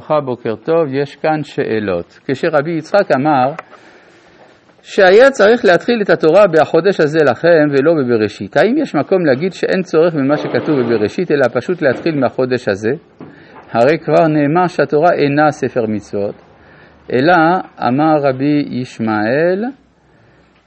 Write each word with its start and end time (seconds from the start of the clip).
ברכה, 0.00 0.20
בוקר 0.20 0.54
טוב, 0.56 0.94
יש 0.94 1.16
כאן 1.16 1.42
שאלות. 1.42 2.18
כשרבי 2.26 2.70
יצחק 2.78 3.16
אמר 3.16 3.52
שהיה 4.82 5.30
צריך 5.30 5.64
להתחיל 5.64 6.02
את 6.02 6.10
התורה 6.10 6.44
בחודש 6.46 7.00
הזה 7.00 7.18
לכם 7.30 7.66
ולא 7.70 7.92
בבראשית, 7.94 8.56
האם 8.56 8.78
יש 8.78 8.94
מקום 8.94 9.26
להגיד 9.26 9.52
שאין 9.52 9.82
צורך 9.82 10.14
במה 10.14 10.36
שכתוב 10.36 10.80
בבראשית, 10.80 11.30
אלא 11.30 11.42
פשוט 11.52 11.82
להתחיל 11.82 12.14
מהחודש 12.14 12.68
הזה? 12.68 12.90
הרי 13.72 13.98
כבר 13.98 14.28
נאמר 14.28 14.66
שהתורה 14.66 15.12
אינה 15.12 15.50
ספר 15.50 15.86
מצוות, 15.88 16.34
אלא 17.12 17.34
אמר 17.88 18.14
רבי 18.22 18.64
ישמעאל, 18.70 19.64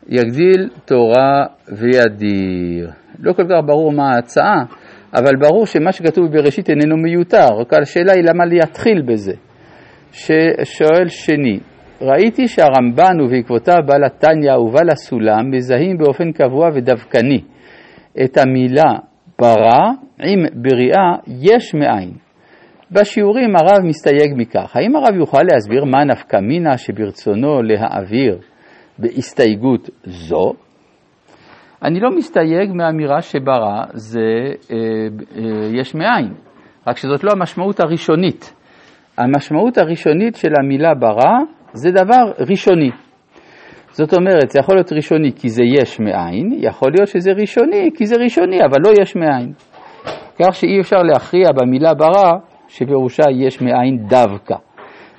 יגדיל 0.10 0.70
תורה 0.86 1.46
וידיר. 1.78 2.90
לא 3.20 3.34
כל 3.34 3.44
כך 3.44 3.66
ברור 3.66 3.92
מה 3.92 4.10
ההצעה. 4.16 4.64
אבל 5.20 5.36
ברור 5.40 5.66
שמה 5.66 5.92
שכתוב 5.92 6.32
בראשית 6.32 6.70
איננו 6.70 6.98
מיותר, 6.98 7.48
רק 7.60 7.74
השאלה 7.74 8.14
היא 8.14 8.24
למה 8.24 8.46
להתחיל 8.46 9.02
בזה. 9.02 9.34
ששואל 10.12 11.08
שני, 11.08 11.60
ראיתי 12.02 12.48
שהרמב"ן 12.48 13.22
ובעקבותיו 13.22 13.76
בעל 13.86 14.04
התניא 14.04 14.54
ובעל 14.54 14.90
הסולם 14.90 15.52
מזהים 15.52 15.98
באופן 15.98 16.32
קבוע 16.32 16.70
ודווקני 16.74 17.42
את 18.24 18.38
המילה 18.38 18.94
ברא 19.40 19.92
עם 20.24 20.46
בריאה 20.54 21.16
יש 21.42 21.76
מאין. 21.76 22.12
בשיעורים 22.92 23.56
הרב 23.56 23.84
מסתייג 23.84 24.34
מכך. 24.36 24.76
האם 24.76 24.96
הרב 24.96 25.16
יוכל 25.16 25.44
להסביר 25.52 25.84
מה 25.86 26.04
נפקא 26.04 26.38
מינה 26.38 26.78
שברצונו 26.78 27.62
להעביר 27.62 28.40
בהסתייגות 29.00 29.90
זו? 30.04 30.54
אני 31.84 32.00
לא 32.00 32.10
מסתייג 32.12 32.72
מהאמירה 32.74 33.22
שברא 33.22 33.84
זה 33.94 34.20
אה, 34.72 34.78
אה, 35.36 35.70
יש 35.74 35.96
מאין, 35.96 36.34
רק 36.88 36.98
שזאת 36.98 37.24
לא 37.24 37.32
המשמעות 37.32 37.80
הראשונית. 37.80 38.54
המשמעות 39.18 39.78
הראשונית 39.78 40.36
של 40.36 40.50
המילה 40.60 40.94
ברא 41.00 41.34
זה 41.74 41.92
דבר 41.92 42.32
ראשוני. 42.50 42.92
זאת 43.92 44.14
אומרת, 44.14 44.50
זה 44.50 44.60
יכול 44.60 44.76
להיות 44.76 44.94
ראשוני 44.94 45.32
כי 45.32 45.50
זה 45.50 45.64
יש 45.64 46.00
מאין, 46.00 46.52
יכול 46.58 46.92
להיות 46.96 47.08
שזה 47.08 47.32
ראשוני 47.32 47.90
כי 47.96 48.06
זה 48.06 48.16
ראשוני, 48.16 48.60
אבל 48.66 48.78
לא 48.86 48.92
יש 49.02 49.16
מאין. 49.16 49.54
כך 50.44 50.56
שאי 50.56 50.80
אפשר 50.80 50.98
להכריע 50.98 51.48
במילה 51.62 51.94
ברא 51.94 52.32
שפירושה 52.68 53.24
יש 53.32 53.62
מאין 53.62 53.98
דווקא. 54.08 54.56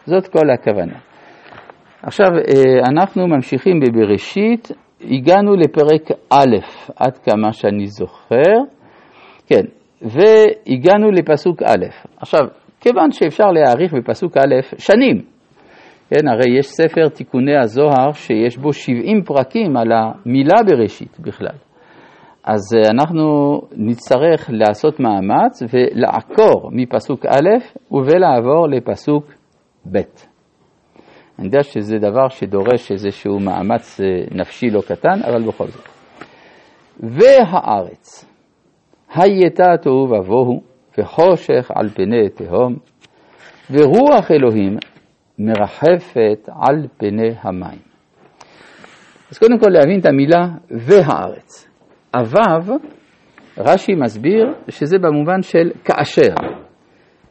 זאת 0.06 0.28
כל 0.28 0.50
הכוונה. 0.50 0.98
עכשיו, 2.02 2.26
אה, 2.26 2.88
אנחנו 2.88 3.26
ממשיכים 3.26 3.80
בבראשית, 3.80 4.68
הגענו 5.00 5.56
לפרק 5.56 6.18
א', 6.30 6.56
עד 6.96 7.18
כמה 7.18 7.52
שאני 7.52 7.86
זוכר, 7.86 8.54
כן, 9.46 9.64
והגענו 10.02 11.10
לפסוק 11.10 11.62
א'. 11.62 11.86
עכשיו, 12.16 12.40
כיוון 12.80 13.10
שאפשר 13.12 13.46
להאריך 13.46 13.94
בפסוק 13.94 14.36
א' 14.36 14.78
שנים, 14.78 15.22
כן, 16.10 16.28
הרי 16.28 16.58
יש 16.58 16.66
ספר 16.66 17.08
תיקוני 17.08 17.56
הזוהר 17.56 18.12
שיש 18.12 18.58
בו 18.58 18.72
70 18.72 19.22
פרקים 19.24 19.76
על 19.76 19.88
המילה 19.92 20.62
בראשית 20.66 21.20
בכלל. 21.20 21.56
אז 22.44 22.60
אה, 22.76 22.90
אנחנו 22.90 23.60
נצטרך 23.76 24.50
לעשות 24.52 25.00
מאמץ 25.00 25.62
ולעקור 25.72 26.70
מפסוק 26.72 27.26
א' 27.26 27.48
ולעבור 27.92 28.68
לפסוק 28.68 29.24
ב'. 29.92 30.27
אני 31.38 31.46
יודע 31.46 31.62
שזה 31.62 31.98
דבר 31.98 32.28
שדורש 32.28 32.92
איזשהו 32.92 33.40
מאמץ 33.40 34.00
אה, 34.00 34.06
נפשי 34.30 34.70
לא 34.70 34.80
קטן, 34.80 35.22
אבל 35.28 35.42
בכל 35.42 35.66
זאת. 35.66 35.88
והארץ, 37.00 38.24
הייתה 39.14 39.64
תוהו 39.82 40.10
ובוהו, 40.10 40.62
וחושך 40.98 41.70
על 41.74 41.88
פני 41.88 42.28
תהום, 42.28 42.76
ורוח 43.70 44.30
אלוהים 44.30 44.76
מרחפת 45.38 46.48
על 46.60 46.86
פני 46.96 47.30
המים. 47.40 47.78
אז 49.30 49.38
קודם 49.38 49.58
כל 49.58 49.70
להבין 49.70 50.00
את 50.00 50.06
המילה 50.06 50.48
והארץ. 50.70 51.68
הוו, 52.14 52.76
רש"י 53.58 53.94
מסביר 53.94 54.54
שזה 54.68 54.98
במובן 54.98 55.42
של 55.42 55.70
כאשר. 55.84 56.34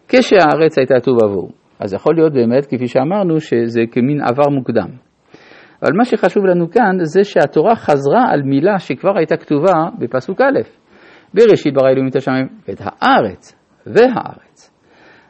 כשהארץ 0.07 0.77
הייתה 0.77 0.99
תוהו 1.03 1.17
ובוהו. 1.25 1.56
אז 1.79 1.93
יכול 1.93 2.15
להיות 2.15 2.33
באמת, 2.33 2.65
כפי 2.65 2.87
שאמרנו, 2.87 3.39
שזה 3.39 3.81
כמין 3.91 4.21
עבר 4.21 4.49
מוקדם. 4.49 4.89
אבל 5.83 5.91
מה 5.97 6.05
שחשוב 6.05 6.45
לנו 6.45 6.71
כאן 6.71 6.97
זה 7.01 7.23
שהתורה 7.23 7.75
חזרה 7.75 8.25
על 8.29 8.41
מילה 8.41 8.79
שכבר 8.79 9.17
הייתה 9.17 9.37
כתובה 9.37 9.89
בפסוק 9.99 10.41
א', 10.41 10.59
בראשית 11.33 11.73
ברא 11.73 11.89
אלוהים 11.89 12.07
את 12.07 12.15
השמיים 12.15 12.47
ואת 12.67 12.81
הארץ 12.81 13.55
והארץ. 13.85 14.73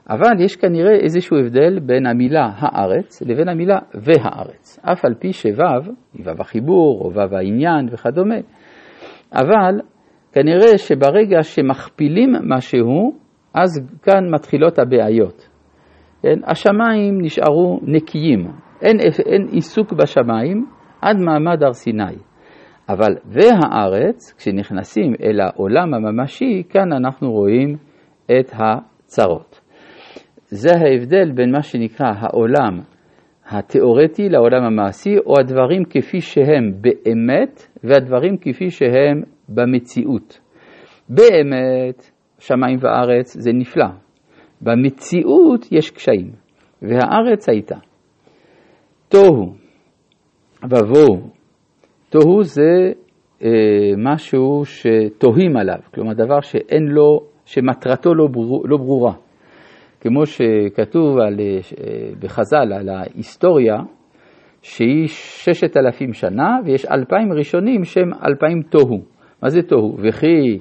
אבל 0.09 0.41
יש 0.41 0.55
כנראה 0.55 0.95
איזשהו 0.95 1.37
הבדל 1.37 1.79
בין 1.79 2.05
המילה 2.05 2.49
הארץ 2.57 3.21
לבין 3.21 3.49
המילה 3.49 3.79
והארץ, 3.93 4.79
אף 4.81 5.05
על 5.05 5.13
פי 5.19 5.33
שו' 5.33 5.47
היא 6.13 6.25
ו' 6.25 6.41
החיבור 6.41 7.01
או 7.01 7.13
ו' 7.13 7.35
העניין 7.35 7.89
וכדומה. 7.91 8.35
אבל 9.33 9.79
כנראה 10.31 10.77
שברגע 10.77 11.43
שמכפילים 11.43 12.33
משהו, 12.43 13.17
אז 13.53 13.69
כאן 14.01 14.33
מתחילות 14.33 14.79
הבעיות. 14.79 15.46
כן? 16.21 16.39
השמיים 16.43 17.21
נשארו 17.21 17.79
נקיים, 17.83 18.47
אין, 18.81 18.97
אין 19.25 19.47
עיסוק 19.51 19.93
בשמיים 19.93 20.65
עד 21.01 21.17
מעמד 21.17 21.63
הר 21.63 21.73
סיני. 21.73 22.15
אבל 22.89 23.15
והארץ, 23.25 24.33
כשנכנסים 24.37 25.13
אל 25.23 25.39
העולם 25.41 25.93
הממשי, 25.93 26.63
כאן 26.69 26.93
אנחנו 26.93 27.31
רואים 27.31 27.75
את 28.25 28.51
הצרות. 28.53 29.61
זה 30.45 30.69
ההבדל 30.75 31.31
בין 31.31 31.51
מה 31.51 31.61
שנקרא 31.61 32.11
העולם 32.17 32.79
התיאורטי 33.49 34.29
לעולם 34.29 34.63
המעשי, 34.63 35.17
או 35.25 35.39
הדברים 35.39 35.83
כפי 35.89 36.21
שהם 36.21 36.71
באמת, 36.81 37.67
והדברים 37.83 38.37
כפי 38.37 38.69
שהם 38.69 39.23
במציאות. 39.49 40.39
באמת, 41.09 42.11
שמיים 42.39 42.77
וארץ 42.81 43.37
זה 43.37 43.51
נפלא, 43.53 43.87
במציאות 44.61 45.71
יש 45.71 45.91
קשיים, 45.91 46.31
והארץ 46.81 47.49
הייתה. 47.49 47.75
תוהו 49.09 49.53
ובוהו, 50.63 51.29
תוהו 52.09 52.43
זה 52.43 52.91
אה, 53.43 53.49
משהו 53.97 54.61
שתוהים 54.65 55.57
עליו, 55.57 55.79
כלומר 55.93 56.13
דבר 56.13 56.41
שאין 56.41 56.83
לו, 56.83 57.19
שמטרתו 57.45 58.15
לא, 58.15 58.27
ברור, 58.27 58.69
לא 58.69 58.77
ברורה. 58.77 59.13
כמו 60.01 60.25
שכתוב 60.25 61.17
על, 61.17 61.39
אה, 61.39 61.59
בחז"ל 62.19 62.73
על 62.73 62.89
ההיסטוריה, 62.89 63.75
שהיא 64.61 65.07
ששת 65.07 65.77
אלפים 65.77 66.13
שנה, 66.13 66.57
ויש 66.65 66.85
אלפיים 66.85 67.33
ראשונים 67.33 67.83
שהם 67.83 68.13
אלפיים 68.27 68.61
תוהו. 68.61 69.01
מה 69.43 69.49
זה 69.49 69.61
תוהו? 69.61 69.97
וכי 69.97 70.59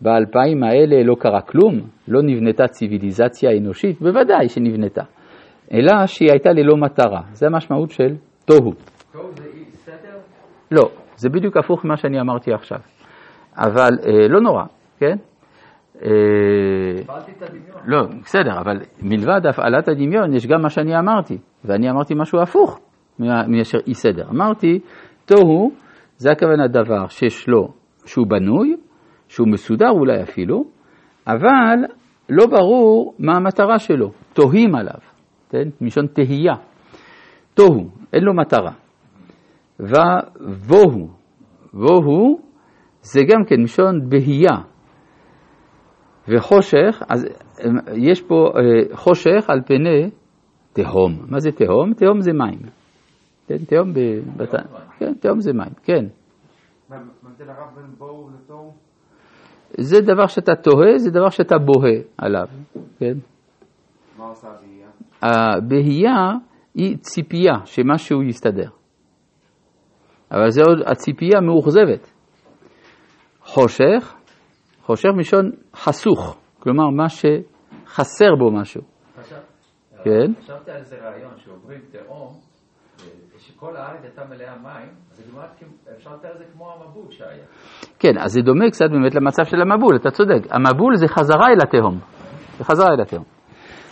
באלפיים 0.00 0.62
האלה 0.62 1.02
לא 1.04 1.14
קרה 1.18 1.40
כלום, 1.40 1.80
לא 2.08 2.22
נבנתה 2.22 2.66
ציוויליזציה 2.66 3.50
אנושית, 3.58 4.00
בוודאי 4.00 4.48
שנבנתה, 4.48 5.02
אלא 5.72 6.06
שהיא 6.06 6.30
הייתה 6.30 6.50
ללא 6.50 6.76
מטרה, 6.76 7.22
זה 7.32 7.46
המשמעות 7.46 7.90
של 7.90 8.14
תוהו. 8.44 8.72
תוהו 9.12 9.30
זה 9.36 9.44
סדר? 9.72 10.18
לא, 10.70 10.90
זה 11.16 11.28
בדיוק 11.28 11.56
הפוך 11.56 11.84
ממה 11.84 11.96
שאני 11.96 12.20
אמרתי 12.20 12.52
עכשיו, 12.52 12.78
אבל 13.56 13.90
אה, 14.06 14.28
לא 14.28 14.40
נורא, 14.40 14.64
כן? 14.98 15.16
אה, 16.02 16.10
הפעלתי 17.02 17.32
את 17.32 17.42
הדמיון. 17.42 17.80
לא, 17.86 18.02
בסדר, 18.22 18.60
אבל 18.60 18.76
מלבד 19.02 19.46
הפעלת 19.46 19.88
הדמיון 19.88 20.34
יש 20.34 20.46
גם 20.46 20.62
מה 20.62 20.70
שאני 20.70 20.98
אמרתי, 20.98 21.38
ואני 21.64 21.90
אמרתי 21.90 22.14
משהו 22.16 22.40
הפוך 22.42 22.80
מאשר 23.18 23.78
אי 23.86 23.94
סדר. 23.94 24.28
אמרתי, 24.30 24.78
תוהו 25.24 25.70
זה 26.16 26.30
הכוונה 26.30 26.68
דבר 26.68 27.06
שיש 27.08 27.48
לו, 27.48 27.68
שהוא 28.06 28.26
בנוי, 28.26 28.76
שהוא 29.28 29.48
מסודר 29.48 29.90
אולי 29.90 30.22
אפילו, 30.22 30.64
אבל 31.26 31.84
לא 32.28 32.46
ברור 32.46 33.14
מה 33.18 33.36
המטרה 33.36 33.78
שלו, 33.78 34.10
תוהים 34.32 34.74
עליו, 34.74 35.00
כן? 35.50 35.68
מלשון 35.80 36.06
תהייה. 36.06 36.54
תוהו, 37.54 37.90
אין 38.12 38.24
לו 38.24 38.34
מטרה. 38.34 38.72
ובוהו, 39.80 41.08
בוהו 41.72 42.38
זה 43.02 43.20
גם 43.28 43.44
כן 43.46 43.60
מלשון 43.60 44.08
בהייה. 44.08 44.56
וחושך, 46.28 47.02
אז 47.08 47.26
יש 47.96 48.22
פה 48.22 48.34
אה, 48.34 48.96
חושך 48.96 49.44
על 49.48 49.60
פני 49.66 50.10
תהום. 50.72 51.12
מה 51.28 51.40
זה 51.40 51.52
תהום? 51.52 51.94
תהום 51.94 52.20
זה 52.20 52.32
מים. 52.32 52.58
כן, 53.46 53.58
תהום. 53.68 53.92
כן, 54.98 55.14
תהום 55.14 55.40
זה 55.40 55.52
מים, 55.52 55.72
כן. 55.82 56.04
מה 56.90 56.96
ההבדל 56.96 57.50
הרב 57.50 57.74
בין 57.76 57.94
בואו 57.98 58.28
לתוהו? 58.30 58.87
זה 59.76 60.00
דבר 60.00 60.26
שאתה 60.26 60.54
תוהה, 60.54 60.98
זה 60.98 61.10
דבר 61.10 61.28
שאתה 61.28 61.58
בוהה 61.58 62.00
עליו, 62.18 62.46
כן? 62.98 63.14
מה 64.18 64.24
עושה 64.24 64.48
הבהייה? 64.48 64.88
הבהייה 65.22 66.32
היא 66.74 66.96
ציפייה 66.98 67.54
שמשהו 67.64 68.22
יסתדר. 68.22 68.68
אבל 70.30 70.50
זה 70.50 70.60
עוד, 70.62 70.78
הציפייה 70.86 71.40
מאוכזבת. 71.40 72.12
חושך, 73.42 74.14
חושך 74.82 75.08
מלשון 75.16 75.50
חסוך, 75.74 76.38
כלומר 76.58 76.90
מה 76.90 77.08
שחסר 77.08 78.34
בו 78.38 78.50
משהו. 78.50 78.82
עכשיו, 79.18 79.38
כן? 80.04 80.42
חשבתי 80.42 80.70
על 80.70 80.76
איזה 80.76 80.96
רעיון 80.96 81.32
שעוברים 81.36 81.80
תהום, 81.92 82.28
שכל 83.38 83.76
הארץ 83.76 84.02
הייתה 84.02 84.22
מלאה 84.24 84.58
מים, 84.62 84.88
זה 85.10 85.22
כמעט, 85.32 85.62
אפשר 85.96 86.10
לתאר 86.14 86.32
את 86.32 86.38
זה 86.38 86.44
כמו 86.52 86.72
המבול 86.72 87.10
שהיה. 87.10 87.44
כן, 87.98 88.18
אז 88.18 88.32
זה 88.32 88.40
דומה 88.40 88.70
קצת 88.70 88.90
באמת 88.90 89.14
למצב 89.14 89.44
של 89.44 89.60
המבול, 89.60 89.96
אתה 89.96 90.10
צודק. 90.10 90.46
המבול 90.50 90.96
זה 90.96 91.08
חזרה 91.08 91.46
אל 91.48 91.58
התהום. 91.62 91.98
זה 92.58 92.64
חזרה 92.64 92.88
אל 92.94 93.00
התהום. 93.00 93.24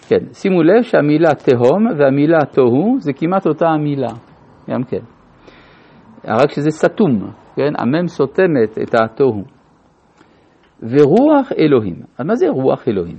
כן, 0.09 0.33
שימו 0.33 0.63
לב 0.63 0.83
שהמילה 0.83 1.35
תהום 1.35 1.87
והמילה 1.99 2.39
תוהו 2.53 2.97
זה 2.99 3.13
כמעט 3.13 3.47
אותה 3.47 3.67
המילה, 3.69 4.13
גם 4.71 4.85
כן. 4.85 5.03
רק 6.25 6.51
שזה 6.51 6.71
סתום, 6.71 7.31
כן? 7.57 7.73
המם 7.79 8.07
סותמת 8.07 8.79
את 8.83 8.95
התוהו. 8.95 9.45
ורוח 10.83 11.53
אלוהים. 11.59 11.97
אז 12.19 12.27
מה 12.27 12.35
זה 12.35 12.49
רוח 12.49 12.89
אלוהים? 12.89 13.19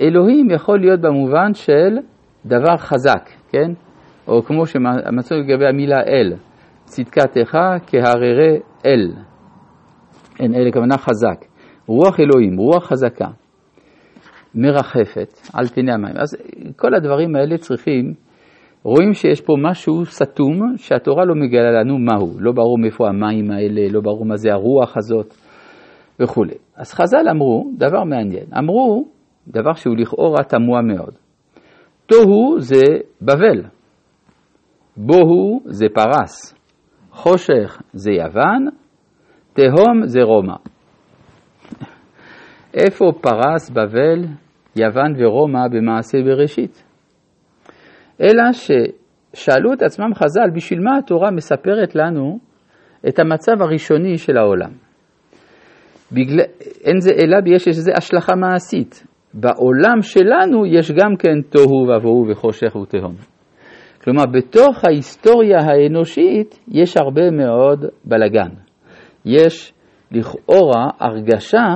אלוהים 0.00 0.50
יכול 0.50 0.80
להיות 0.80 1.00
במובן 1.00 1.54
של 1.54 1.98
דבר 2.46 2.76
חזק, 2.76 3.28
כן? 3.48 3.72
או 4.28 4.42
כמו 4.42 4.66
שמצאנו 4.66 5.40
לגבי 5.40 5.66
המילה 5.66 6.00
אל, 6.00 6.34
צדקתך 6.84 7.58
כהררי 7.86 8.60
אל. 8.86 9.12
אין 10.40 10.54
אל 10.54 10.68
הכוונה 10.68 10.98
חזק. 10.98 11.44
רוח 11.86 12.20
אלוהים, 12.20 12.56
רוח 12.56 12.86
חזקה, 12.86 13.28
מרחפת 14.54 15.32
על 15.54 15.66
פני 15.66 15.92
המים. 15.92 16.14
אז 16.16 16.36
כל 16.76 16.94
הדברים 16.94 17.36
האלה 17.36 17.58
צריכים, 17.58 18.14
רואים 18.82 19.14
שיש 19.14 19.40
פה 19.40 19.54
משהו 19.62 20.04
סתום 20.04 20.76
שהתורה 20.76 21.24
לא 21.24 21.34
מגלה 21.34 21.70
לנו 21.70 21.98
מהו. 21.98 22.40
לא 22.40 22.52
ברור 22.52 22.78
מאיפה 22.78 23.08
המים 23.08 23.50
האלה, 23.50 23.88
לא 23.90 24.00
ברור 24.00 24.24
מה 24.24 24.36
זה 24.36 24.52
הרוח 24.52 24.96
הזאת 24.96 25.34
וכולי. 26.20 26.54
אז 26.76 26.92
חז"ל 26.92 27.28
אמרו 27.30 27.72
דבר 27.78 28.04
מעניין. 28.04 28.46
אמרו 28.58 29.08
דבר 29.48 29.74
שהוא 29.74 29.96
לכאורה 29.96 30.42
תמוה 30.42 30.82
מאוד. 30.82 31.14
תוהו 32.06 32.60
זה 32.60 32.82
בבל, 33.22 33.62
בוהו 34.96 35.60
זה 35.64 35.86
פרס, 35.94 36.54
חושך 37.10 37.82
זה 37.92 38.10
יוון, 38.12 38.68
תהום 39.52 40.02
זה 40.04 40.22
רומא. 40.22 40.56
איפה 42.84 43.04
פרס, 43.20 43.70
בבל, 43.70 44.24
יוון 44.76 45.14
ורומא 45.18 45.68
במעשה 45.70 46.18
בראשית? 46.22 46.84
אלא 48.20 48.42
ששאלו 48.52 49.72
את 49.72 49.82
עצמם 49.82 50.14
חז"ל, 50.14 50.50
בשביל 50.54 50.80
מה 50.80 50.98
התורה 50.98 51.30
מספרת 51.30 51.94
לנו 51.94 52.38
את 53.08 53.18
המצב 53.18 53.62
הראשוני 53.62 54.18
של 54.18 54.36
העולם? 54.36 54.70
בגלל, 56.12 56.44
אין 56.84 57.00
זה 57.00 57.10
אלא 57.10 57.36
יש 57.46 57.68
לזה 57.68 57.92
השלכה 57.96 58.34
מעשית. 58.34 59.06
בעולם 59.34 60.02
שלנו 60.02 60.66
יש 60.66 60.92
גם 60.92 61.16
כן 61.18 61.42
תוהו 61.50 61.88
ובוהו 61.88 62.26
וחושך 62.30 62.76
ותהום. 62.76 63.35
כלומר, 64.06 64.26
בתוך 64.26 64.84
ההיסטוריה 64.84 65.58
האנושית 65.58 66.58
יש 66.68 66.96
הרבה 66.96 67.30
מאוד 67.30 67.84
בלגן. 68.04 68.48
יש 69.24 69.72
לכאורה 70.12 70.86
הרגשה 71.00 71.66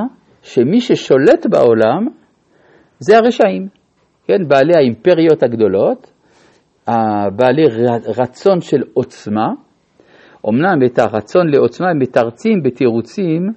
שמי 0.43 0.81
ששולט 0.81 1.47
בעולם 1.51 2.09
זה 2.99 3.19
הרשעים, 3.19 3.67
כן? 4.25 4.49
בעלי 4.49 4.73
האימפריות 4.77 5.43
הגדולות, 5.43 6.13
בעלי 7.37 7.67
רצון 8.19 8.61
של 8.61 8.83
עוצמה, 8.95 9.49
אמנם 10.49 10.85
את 10.87 10.99
הרצון 10.99 11.49
לעוצמה 11.49 11.91
הם 11.91 11.99
מתרצים 11.99 12.63
בתירוצים 12.63 13.49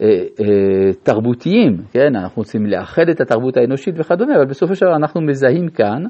אה, 0.00 0.06
אה, 0.06 0.92
תרבותיים, 1.02 1.76
כן? 1.92 2.16
אנחנו 2.16 2.40
רוצים 2.42 2.66
לאחד 2.66 3.08
את 3.10 3.20
התרבות 3.20 3.56
האנושית 3.56 3.94
וכדומה, 3.98 4.36
אבל 4.36 4.46
בסופו 4.46 4.74
של 4.74 4.86
דבר 4.86 4.96
אנחנו 4.96 5.20
מזהים 5.20 5.68
כאן 5.68 6.02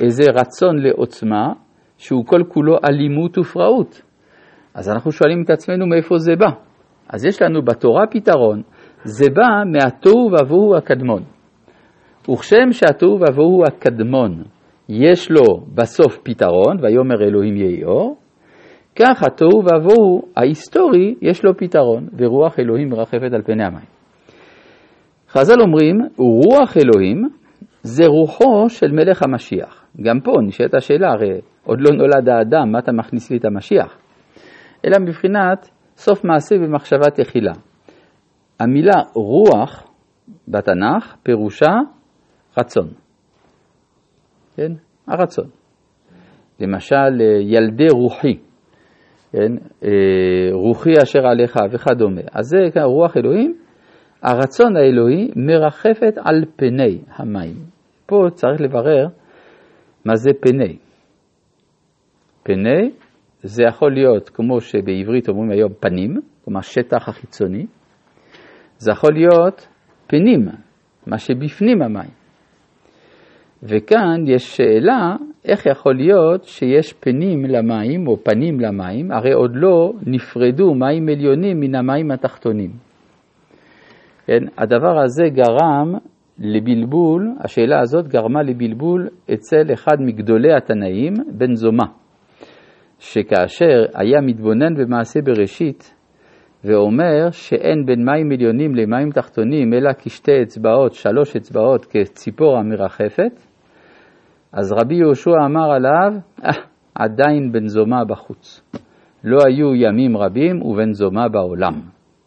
איזה 0.00 0.22
רצון 0.34 0.78
לעוצמה 0.78 1.52
שהוא 1.98 2.26
כל 2.26 2.42
כולו 2.48 2.76
אלימות 2.84 3.38
ופראות. 3.38 4.02
אז 4.74 4.90
אנחנו 4.90 5.12
שואלים 5.12 5.42
את 5.42 5.50
עצמנו 5.50 5.86
מאיפה 5.86 6.18
זה 6.18 6.32
בא. 6.38 6.50
אז 7.08 7.24
יש 7.24 7.42
לנו 7.42 7.62
בתורה 7.62 8.06
פתרון, 8.10 8.62
זה 9.04 9.24
בא 9.34 9.48
מהתוהו 9.72 10.30
ובוהו 10.32 10.76
הקדמון. 10.76 11.22
וכשם 12.32 12.72
שהתוהו 12.72 13.18
ובוהו 13.20 13.62
הקדמון 13.68 14.42
יש 14.88 15.30
לו 15.30 15.66
בסוף 15.74 16.18
פתרון, 16.22 16.76
ויאמר 16.82 17.22
אלוהים 17.22 17.56
יהי 17.56 17.84
אור, 17.84 18.16
כך 18.96 19.22
התוהו 19.22 19.62
ובוהו 19.64 20.22
ההיסטורי 20.36 21.14
יש 21.22 21.44
לו 21.44 21.56
פתרון, 21.56 22.08
ורוח 22.18 22.58
אלוהים 22.58 22.88
מרחפת 22.88 23.32
על 23.32 23.42
פני 23.42 23.64
המים. 23.64 23.86
חז"ל 25.28 25.60
אומרים, 25.60 25.96
רוח 26.16 26.76
אלוהים 26.76 27.28
זה 27.82 28.06
רוחו 28.06 28.68
של 28.68 28.92
מלך 28.92 29.22
המשיח. 29.22 29.79
גם 30.02 30.20
פה 30.20 30.32
נשאלת 30.46 30.74
השאלה, 30.74 31.08
הרי 31.12 31.40
עוד 31.64 31.80
לא 31.80 31.90
נולד 31.96 32.28
האדם, 32.28 32.72
מה 32.72 32.78
אתה 32.78 32.92
מכניס 32.92 33.30
לי 33.30 33.36
את 33.36 33.44
המשיח? 33.44 33.98
אלא 34.84 34.96
מבחינת 35.00 35.70
סוף 35.96 36.24
מעשה 36.24 36.58
במחשבה 36.58 37.10
תחילה. 37.14 37.52
המילה 38.60 39.02
רוח 39.14 39.86
בתנ"ך 40.48 41.16
פירושה 41.22 41.72
רצון. 42.58 42.88
כן? 44.56 44.72
הרצון. 45.06 45.46
למשל, 46.60 47.20
ילדי 47.40 47.86
רוחי, 47.92 48.38
כן? 49.32 49.52
רוחי 50.52 50.90
אשר 51.02 51.26
עליך 51.26 51.56
וכדומה. 51.72 52.20
אז 52.32 52.46
זה 52.46 52.82
רוח 52.82 53.16
אלוהים, 53.16 53.54
הרצון 54.22 54.76
האלוהי 54.76 55.30
מרחפת 55.36 56.14
על 56.24 56.44
פני 56.56 56.98
המים. 57.16 57.54
פה 58.06 58.26
צריך 58.32 58.60
לברר 58.60 59.06
מה 60.04 60.16
זה 60.16 60.30
פני. 60.40 60.76
פני 62.42 62.90
זה 63.42 63.62
יכול 63.68 63.94
להיות, 63.94 64.28
כמו 64.28 64.60
שבעברית 64.60 65.28
אומרים 65.28 65.50
היום, 65.50 65.72
פנים, 65.80 66.14
כלומר 66.44 66.60
שטח 66.60 67.08
החיצוני, 67.08 67.66
זה 68.78 68.90
יכול 68.92 69.14
להיות 69.14 69.68
פנים, 70.06 70.48
מה 71.06 71.18
שבפנים 71.18 71.82
המים. 71.82 72.10
וכאן 73.62 74.24
יש 74.26 74.56
שאלה, 74.56 75.16
איך 75.44 75.66
יכול 75.66 75.96
להיות 75.96 76.44
שיש 76.44 76.92
פנים 76.92 77.44
למים 77.44 78.06
או 78.06 78.16
פנים 78.24 78.60
למים, 78.60 79.12
הרי 79.12 79.32
עוד 79.32 79.50
לא 79.54 79.92
נפרדו 80.06 80.74
מים 80.74 81.08
עליונים 81.08 81.60
מן 81.60 81.74
המים 81.74 82.10
התחתונים. 82.10 82.70
כן, 84.26 84.44
הדבר 84.58 85.00
הזה 85.04 85.24
גרם 85.28 85.94
לבלבול, 86.40 87.34
השאלה 87.40 87.80
הזאת 87.80 88.08
גרמה 88.08 88.42
לבלבול 88.42 89.08
אצל 89.34 89.72
אחד 89.72 89.96
מגדולי 90.00 90.54
התנאים, 90.54 91.14
בן 91.38 91.54
זומא, 91.54 91.84
שכאשר 92.98 93.84
היה 93.94 94.20
מתבונן 94.20 94.74
במעשה 94.74 95.20
בראשית, 95.22 95.94
ואומר 96.64 97.30
שאין 97.30 97.86
בין 97.86 98.04
מים 98.04 98.32
עליונים 98.32 98.74
למים 98.74 99.10
תחתונים 99.10 99.74
אלא 99.74 99.90
כשתי 99.98 100.42
אצבעות, 100.42 100.92
שלוש 100.92 101.36
אצבעות 101.36 101.84
כציפור 101.84 102.58
המרחפת, 102.58 103.40
אז 104.52 104.72
רבי 104.72 104.94
יהושע 104.94 105.30
אמר 105.46 105.70
עליו, 105.72 106.12
אה, 106.44 106.50
עדיין 106.94 107.52
בן 107.52 107.66
זומא 107.66 108.04
בחוץ. 108.04 108.62
לא 109.24 109.38
היו 109.46 109.74
ימים 109.74 110.16
רבים 110.16 110.62
ובן 110.62 110.92
זומא 110.92 111.28
בעולם. 111.28 111.80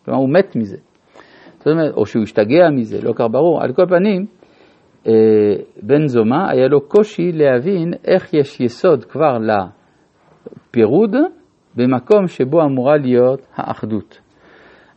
כלומר, 0.06 0.20
הוא 0.20 0.30
מת 0.30 0.56
מזה. 0.56 0.93
זאת 1.64 1.72
אומרת, 1.72 1.94
או 1.94 2.06
שהוא 2.06 2.24
השתגע 2.24 2.70
מזה, 2.70 2.98
לא 3.04 3.14
כך 3.14 3.26
ברור. 3.32 3.64
על 3.64 3.74
כל 3.74 3.86
פנים, 3.90 4.26
אה, 5.08 5.14
בן 5.82 6.08
זומא 6.08 6.50
היה 6.50 6.68
לו 6.68 6.82
קושי 6.82 7.32
להבין 7.32 7.94
איך 8.08 8.34
יש 8.34 8.62
יסוד 8.62 9.06
כבר 9.06 9.38
לפירוד 9.38 11.16
במקום 11.76 12.28
שבו 12.28 12.62
אמורה 12.62 12.98
להיות 12.98 13.42
האחדות. 13.56 14.22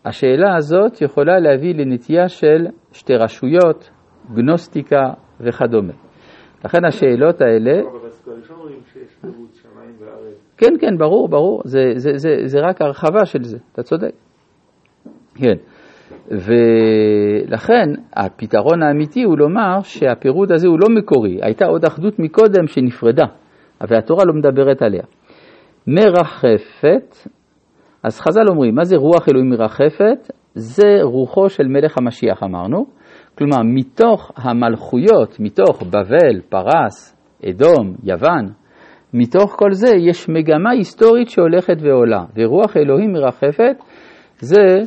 השאלה 0.05 0.57
הזאת 0.57 1.03
יכולה 1.03 1.39
להביא 1.39 1.75
לנטייה 1.75 2.29
של 2.29 2.67
שתי 2.93 3.15
רשויות, 3.15 3.91
גנוסטיקה 4.35 5.03
וכדומה. 5.41 5.93
לכן 6.65 6.85
השאלות 6.85 7.41
האלה... 7.41 7.83
כן, 10.57 10.75
כן, 10.81 10.99
ברור, 10.99 11.29
ברור, 11.29 11.63
זה, 11.65 11.81
זה, 11.95 12.11
זה, 12.15 12.31
זה 12.45 12.59
רק 12.61 12.83
הרחבה 12.83 13.25
של 13.25 13.43
זה, 13.43 13.59
אתה 13.73 13.83
צודק. 13.83 14.13
כן, 15.35 15.57
ולכן 16.31 17.89
הפתרון 18.13 18.83
האמיתי 18.83 19.23
הוא 19.23 19.39
לומר 19.39 19.81
שהפירוד 19.83 20.53
הזה 20.53 20.69
הוא 20.69 20.79
לא 20.81 20.89
מקורי, 20.99 21.39
הייתה 21.43 21.67
עוד 21.67 21.85
אחדות 21.85 22.19
מקודם 22.19 22.67
שנפרדה, 22.67 23.25
אבל 23.81 23.97
התורה 23.97 24.25
לא 24.25 24.35
מדברת 24.35 24.83
עליה. 24.83 25.03
מרחפת, 25.87 27.17
אז 28.03 28.21
חז"ל 28.21 28.49
אומרים, 28.49 28.75
מה 28.75 28.85
זה 28.85 28.97
רוח 28.97 29.29
אלוהים 29.29 29.51
מרחפת? 29.51 30.33
זה 30.55 30.99
רוחו 31.03 31.49
של 31.49 31.67
מלך 31.69 31.99
המשיח 31.99 32.43
אמרנו, 32.43 32.87
כלומר 33.39 33.63
מתוך 33.65 34.33
המלכויות, 34.37 35.41
מתוך 35.41 35.83
בבל, 35.83 36.41
פרס, 36.49 37.17
אדום, 37.49 37.95
יוון, 38.05 38.53
מתוך 39.15 39.57
כל 39.59 39.73
זה 39.73 39.97
יש 40.09 40.29
מגמה 40.29 40.71
היסטורית 40.71 41.29
שהולכת 41.29 41.77
ועולה, 41.81 42.25
ורוח 42.37 42.77
אלוהים 42.77 43.13
מרחפת 43.13 43.77
זה 44.39 44.79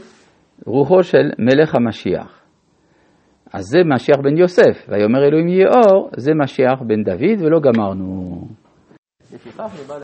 רוחו 0.65 1.03
של 1.03 1.29
מלך 1.39 1.75
המשיח. 1.75 2.39
אז 3.53 3.63
זה 3.65 3.79
משיח 3.85 4.17
בן 4.23 4.37
יוסף, 4.37 4.85
ויאמר 4.89 5.27
אלוהים 5.27 5.47
יהיה 5.47 5.67
אור, 5.67 6.09
זה 6.17 6.31
משיח 6.43 6.81
בן 6.87 7.03
דוד 7.03 7.41
ולא 7.41 7.59
גמרנו. 7.59 8.41